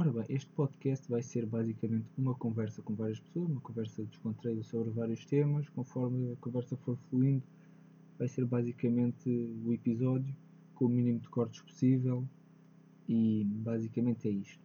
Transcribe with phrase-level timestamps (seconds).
[0.00, 4.62] Ora bem, este podcast vai ser basicamente uma conversa com várias pessoas, uma conversa descontraída
[4.62, 7.42] sobre vários temas, conforme a conversa for fluindo,
[8.16, 9.28] vai ser basicamente
[9.66, 10.32] o episódio
[10.76, 12.24] com o mínimo de cortes possível
[13.08, 14.60] e basicamente é isto.